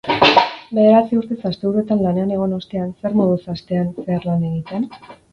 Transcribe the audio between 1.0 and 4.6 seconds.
urtez asteburuetan lanean egon ostean, zer moduz astean zehar lan